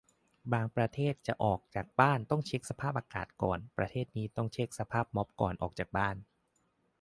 [0.53, 6.15] บางประเทศจะออกจากบ้านต้องเช็คสภาพอากาศก่อน ประเทศนี้ต้องเช็คสภาพม็อบก่อน ออกจากบ้าน